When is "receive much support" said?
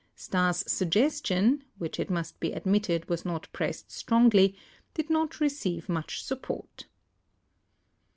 5.39-6.87